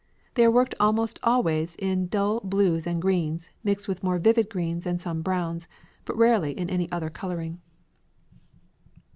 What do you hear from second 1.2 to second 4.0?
always in dull blues and greens mixed